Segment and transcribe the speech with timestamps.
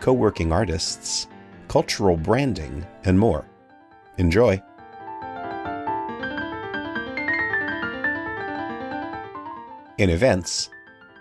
[0.00, 1.28] co working artists,
[1.68, 3.46] cultural branding, and more.
[4.18, 4.60] Enjoy!
[9.98, 10.70] In events,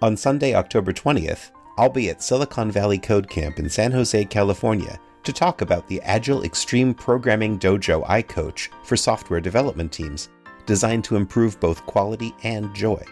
[0.00, 4.98] on Sunday, October 20th, I'll be at Silicon Valley Code Camp in San Jose, California
[5.24, 10.28] to talk about the Agile Extreme Programming Dojo I coach for software development teams,
[10.66, 13.02] designed to improve both quality and joy.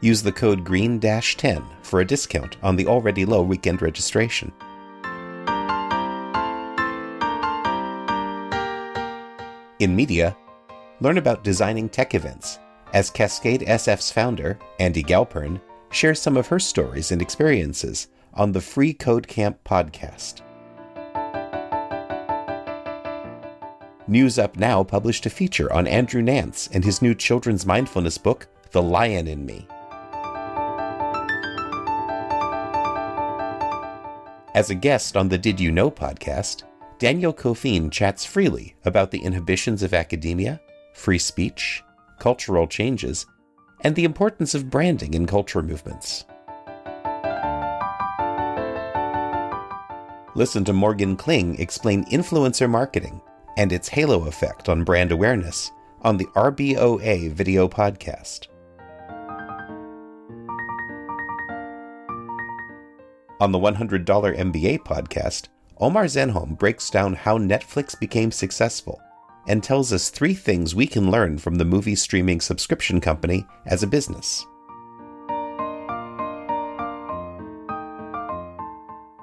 [0.00, 4.52] Use the code GREEN 10 for a discount on the already low weekend registration.
[9.80, 10.36] In media,
[11.00, 12.60] learn about designing tech events
[12.92, 18.60] as Cascade SF's founder, Andi Galpern, shares some of her stories and experiences on the
[18.60, 20.42] Free Code Camp podcast.
[24.06, 28.46] News Up Now published a feature on Andrew Nance and his new children's mindfulness book,
[28.70, 29.66] The Lion in Me.
[34.54, 36.62] As a guest on the Did You Know podcast,
[36.98, 40.60] Daniel Coffeen chats freely about the inhibitions of academia,
[40.92, 41.82] free speech,
[42.20, 43.26] cultural changes,
[43.80, 46.24] and the importance of branding in culture movements.
[50.36, 53.20] Listen to Morgan Kling explain influencer marketing
[53.56, 58.48] and its halo effect on brand awareness on the RBOA video podcast.
[63.40, 69.00] On the $100 MBA podcast, Omar Zenhom breaks down how Netflix became successful
[69.48, 73.82] and tells us three things we can learn from the movie streaming subscription company as
[73.82, 74.46] a business.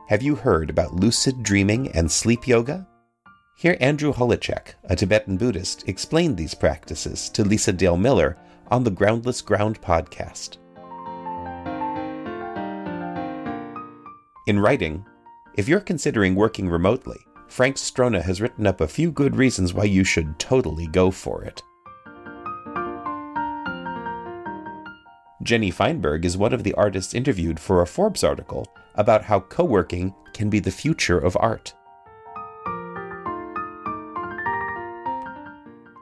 [0.10, 2.86] Have you heard about lucid dreaming and sleep yoga?
[3.58, 8.38] Here, Andrew Holecek, a Tibetan Buddhist, explained these practices to Lisa Dale Miller
[8.70, 10.58] on the Groundless Ground podcast.
[14.48, 15.06] In writing,
[15.56, 19.84] if you're considering working remotely, Frank Strona has written up a few good reasons why
[19.84, 21.62] you should totally go for it.
[25.44, 29.64] Jenny Feinberg is one of the artists interviewed for a Forbes article about how co
[29.64, 31.74] working can be the future of art.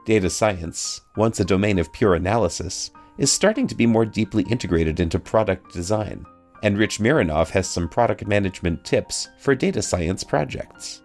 [0.06, 5.00] Data science, once a domain of pure analysis, is starting to be more deeply integrated
[5.00, 6.24] into product design,
[6.62, 11.02] and Rich Mironov has some product management tips for data science projects.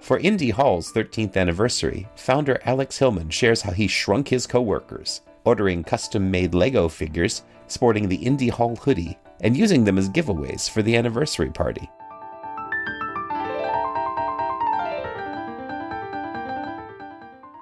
[0.00, 5.84] For Indy Hall's 13th anniversary, founder Alex Hillman shares how he shrunk his coworkers, ordering
[5.84, 10.82] custom made Lego figures sporting the Indy Hall hoodie and using them as giveaways for
[10.82, 11.88] the anniversary party.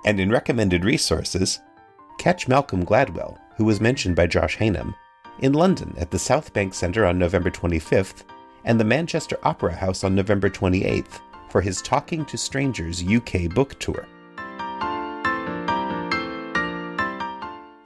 [0.04, 1.60] And in recommended resources,
[2.20, 4.94] catch Malcolm Gladwell, who was mentioned by Josh Hanem,
[5.38, 8.25] in London at the South Bank Centre on November 25th
[8.66, 13.78] and the Manchester Opera House on November 28th for his Talking to Strangers UK book
[13.78, 14.06] tour.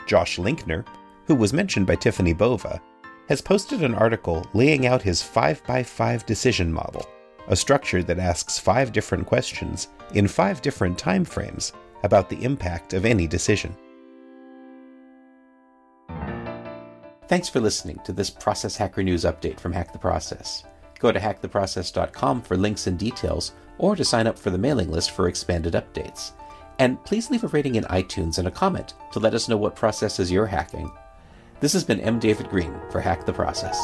[0.08, 0.84] Josh Linkner,
[1.26, 2.82] who was mentioned by Tiffani Bova,
[3.28, 7.06] has posted an article laying out his 5x5 decision model,
[7.46, 12.94] a structure that asks five different questions in five different time frames about the impact
[12.94, 13.76] of any decision.
[17.26, 20.64] Thanks for listening to this Process Hacker News update from Hack the Process.
[20.98, 25.12] Go to hacktheprocess.com for links and details, or to sign up for the mailing list
[25.12, 26.32] for expanded updates.
[26.78, 29.74] And please leave a rating in iTunes and a comment to let us know what
[29.74, 30.90] processes you're hacking.
[31.60, 32.18] This has been M.
[32.18, 33.82] David Green for Hack the Process.